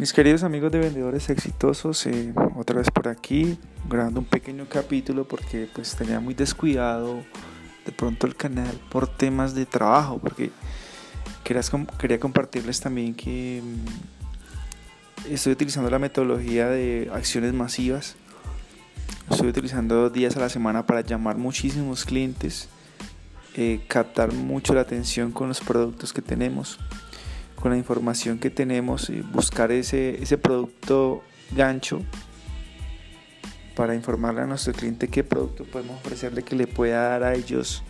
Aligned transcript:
Mis 0.00 0.14
queridos 0.14 0.44
amigos 0.44 0.72
de 0.72 0.78
vendedores 0.78 1.28
exitosos, 1.28 2.06
eh, 2.06 2.32
otra 2.56 2.78
vez 2.78 2.90
por 2.90 3.06
aquí, 3.06 3.58
grabando 3.86 4.20
un 4.20 4.24
pequeño 4.24 4.64
capítulo 4.66 5.28
porque 5.28 5.68
pues 5.74 5.94
tenía 5.94 6.20
muy 6.20 6.32
descuidado 6.32 7.22
de 7.84 7.92
pronto 7.92 8.26
el 8.26 8.34
canal 8.34 8.80
por 8.88 9.06
temas 9.06 9.54
de 9.54 9.66
trabajo, 9.66 10.16
porque 10.16 10.52
quería 11.44 12.18
compartirles 12.18 12.80
también 12.80 13.14
que 13.14 13.62
mm, 13.62 15.32
estoy 15.34 15.52
utilizando 15.52 15.90
la 15.90 15.98
metodología 15.98 16.68
de 16.68 17.10
acciones 17.12 17.52
masivas, 17.52 18.16
estoy 19.30 19.48
utilizando 19.48 20.08
días 20.08 20.34
a 20.34 20.40
la 20.40 20.48
semana 20.48 20.86
para 20.86 21.02
llamar 21.02 21.36
muchísimos 21.36 22.06
clientes, 22.06 22.70
eh, 23.54 23.82
captar 23.86 24.32
mucho 24.32 24.72
la 24.72 24.80
atención 24.80 25.30
con 25.30 25.48
los 25.48 25.60
productos 25.60 26.14
que 26.14 26.22
tenemos 26.22 26.78
con 27.60 27.70
la 27.70 27.76
información 27.76 28.38
que 28.38 28.50
tenemos, 28.50 29.10
y 29.10 29.20
buscar 29.20 29.70
ese, 29.70 30.22
ese 30.22 30.38
producto 30.38 31.22
gancho 31.52 32.02
para 33.76 33.94
informarle 33.94 34.42
a 34.42 34.46
nuestro 34.46 34.72
cliente 34.72 35.08
qué 35.08 35.24
producto 35.24 35.64
podemos 35.64 35.96
ofrecerle 36.00 36.42
que 36.42 36.56
le 36.56 36.66
pueda 36.66 37.08
dar 37.08 37.22
a 37.22 37.34
ellos 37.34 37.82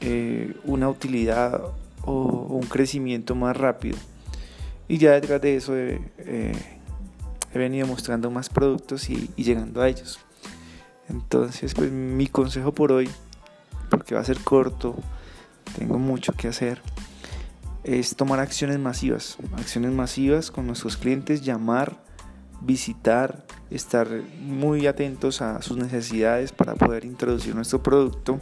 eh, 0.00 0.54
una 0.64 0.88
utilidad 0.88 1.60
o, 2.02 2.12
un 2.12 2.66
crecimiento 2.66 3.34
más 3.34 3.56
rápido. 3.56 3.96
Y 4.88 4.98
ya 4.98 5.12
detrás 5.12 5.40
de 5.40 5.56
eso 5.56 5.76
eh, 5.76 6.00
he 7.52 7.58
venido 7.58 7.86
mostrando 7.86 8.30
más 8.30 8.48
productos 8.48 9.10
y, 9.10 9.30
y, 9.36 9.44
llegando 9.44 9.82
a 9.82 9.88
ellos. 9.88 10.20
Entonces, 11.08 11.74
pues 11.74 11.90
mi 11.90 12.26
consejo 12.26 12.72
por 12.72 12.92
hoy, 12.92 13.08
porque 13.90 14.14
va 14.14 14.20
a 14.20 14.24
ser 14.24 14.38
corto, 14.38 14.96
tengo 15.78 15.98
mucho 15.98 16.32
que 16.32 16.48
hacer 16.48 16.80
es 17.86 18.16
tomar 18.16 18.40
acciones 18.40 18.80
masivas, 18.80 19.38
acciones 19.56 19.92
masivas 19.92 20.50
con 20.50 20.66
nuestros 20.66 20.96
clientes, 20.96 21.42
llamar, 21.42 22.02
visitar, 22.60 23.46
estar 23.70 24.08
muy 24.40 24.88
atentos 24.88 25.40
a 25.40 25.62
sus 25.62 25.76
necesidades 25.76 26.50
para 26.50 26.74
poder 26.74 27.04
introducir 27.04 27.54
nuestro 27.54 27.84
producto 27.84 28.40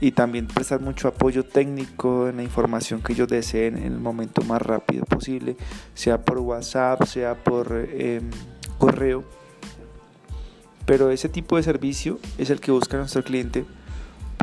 y 0.00 0.10
también 0.10 0.48
prestar 0.48 0.80
mucho 0.80 1.06
apoyo 1.06 1.44
técnico 1.44 2.28
en 2.28 2.38
la 2.38 2.42
información 2.42 3.02
que 3.02 3.12
ellos 3.12 3.28
deseen 3.28 3.76
en 3.76 3.92
el 3.92 4.00
momento 4.00 4.42
más 4.42 4.60
rápido 4.60 5.04
posible, 5.04 5.56
sea 5.94 6.20
por 6.20 6.38
WhatsApp, 6.38 7.04
sea 7.04 7.36
por 7.36 7.88
em, 7.92 8.30
correo. 8.78 9.22
Pero 10.86 11.10
ese 11.10 11.28
tipo 11.28 11.56
de 11.56 11.62
servicio 11.62 12.18
es 12.36 12.50
el 12.50 12.60
que 12.60 12.72
busca 12.72 12.96
nuestro 12.96 13.22
cliente 13.22 13.64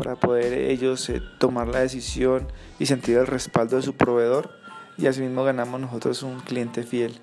para 0.02 0.16
poder 0.16 0.52
ellos 0.52 1.08
eh, 1.10 1.22
tomar 1.38 1.68
la 1.68 1.78
decisión 1.78 2.48
y 2.80 2.86
sentir 2.86 3.18
el 3.18 3.26
respaldo 3.28 3.76
de 3.76 3.82
su 3.82 3.94
proveedor 3.94 4.50
y 4.98 5.06
asimismo 5.06 5.44
ganamos 5.44 5.80
nosotros 5.80 6.24
un 6.24 6.40
cliente 6.40 6.82
fiel 6.82 7.20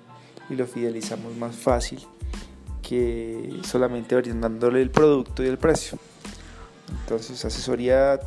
y 0.48 0.54
lo 0.54 0.66
fidelizamos 0.66 1.36
más 1.36 1.56
fácil 1.56 2.00
que 2.80 3.60
solamente 3.64 4.16
brindándole 4.16 4.80
el 4.80 4.90
producto 4.90 5.44
y 5.44 5.48
el 5.48 5.58
precio. 5.58 5.98
Entonces 7.02 7.44
asesoría 7.44 8.18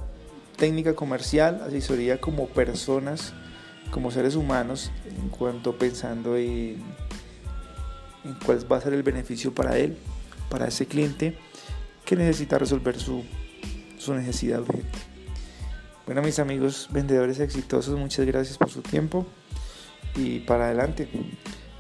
técnica 0.55 0.93
comercial, 0.93 1.63
asesoría 1.65 2.21
como 2.21 2.47
personas, 2.47 3.33
como 3.89 4.11
seres 4.11 4.35
humanos, 4.35 4.91
en 5.19 5.29
cuanto 5.29 5.79
pensando 5.79 6.37
en, 6.37 6.77
en 8.23 8.33
cuál 8.45 8.71
va 8.71 8.77
a 8.77 8.81
ser 8.81 8.93
el 8.93 9.01
beneficio 9.01 9.51
para 9.51 9.79
él, 9.79 9.97
para 10.49 10.67
ese 10.67 10.85
cliente 10.85 11.39
que 12.05 12.15
necesita 12.15 12.59
resolver 12.59 12.99
su 12.99 13.23
su 14.03 14.13
necesidad 14.13 14.61
urgente. 14.61 14.99
Bueno, 16.05 16.21
mis 16.21 16.37
amigos 16.39 16.89
vendedores 16.91 17.39
exitosos, 17.39 17.97
muchas 17.97 18.25
gracias 18.25 18.57
por 18.57 18.69
su 18.69 18.81
tiempo 18.81 19.25
y 20.15 20.39
para 20.39 20.65
adelante. 20.65 21.07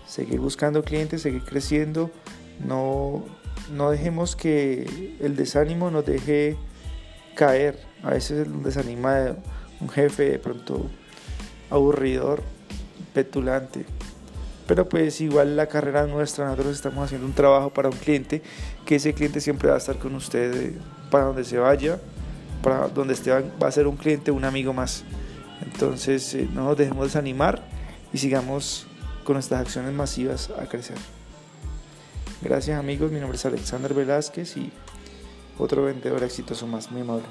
Seguir 0.07 0.39
buscando 0.39 0.83
clientes, 0.83 1.21
seguir 1.21 1.43
creciendo. 1.43 2.09
No, 2.65 3.25
no 3.71 3.91
dejemos 3.91 4.35
que 4.35 5.17
el 5.19 5.35
desánimo 5.35 5.91
nos 5.91 6.05
deje 6.05 6.55
caer. 7.35 7.79
A 8.01 8.11
veces 8.11 8.47
nos 8.47 8.63
desanima 8.63 9.35
un 9.81 9.89
jefe 9.89 10.31
de 10.31 10.39
pronto 10.39 10.89
aburridor, 11.69 12.41
petulante. 13.13 13.85
Pero 14.67 14.87
pues 14.87 15.19
igual 15.19 15.57
la 15.57 15.67
carrera 15.67 16.07
nuestra, 16.07 16.45
nosotros 16.45 16.75
estamos 16.75 17.05
haciendo 17.05 17.27
un 17.27 17.33
trabajo 17.33 17.71
para 17.71 17.89
un 17.89 17.97
cliente, 17.97 18.41
que 18.85 18.95
ese 18.95 19.13
cliente 19.13 19.41
siempre 19.41 19.67
va 19.69 19.75
a 19.75 19.79
estar 19.79 19.97
con 19.99 20.15
usted 20.15 20.55
eh, 20.55 20.77
para 21.11 21.25
donde 21.25 21.43
se 21.43 21.57
vaya, 21.57 21.99
para 22.63 22.87
donde 22.87 23.13
esté 23.13 23.31
va 23.31 23.67
a 23.67 23.71
ser 23.71 23.85
un 23.85 23.97
cliente, 23.97 24.31
un 24.31 24.45
amigo 24.45 24.73
más. 24.73 25.03
Entonces 25.61 26.33
eh, 26.33 26.49
no 26.51 26.63
nos 26.63 26.77
dejemos 26.77 27.05
desanimar 27.05 27.61
y 28.11 28.17
sigamos 28.17 28.87
con 29.23 29.35
nuestras 29.35 29.61
acciones 29.61 29.93
masivas 29.93 30.49
a 30.59 30.65
crecer. 30.65 30.97
Gracias 32.41 32.79
amigos, 32.79 33.11
mi 33.11 33.19
nombre 33.19 33.37
es 33.37 33.45
Alexander 33.45 33.93
Velázquez 33.93 34.57
y 34.57 34.71
otro 35.59 35.83
vendedor 35.83 36.23
exitoso 36.23 36.65
más, 36.65 36.91
muy 36.91 37.01
amable. 37.01 37.23